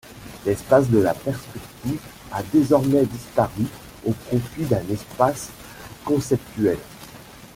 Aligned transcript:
L’espace 0.47 0.89
de 0.89 0.97
la 0.97 1.13
perspective 1.13 1.99
a 2.31 2.41
désormais 2.41 3.05
disparu 3.05 3.67
au 4.03 4.13
profit 4.13 4.63
d’un 4.65 4.81
espace 4.91 5.51
conceptuel. 6.03 6.79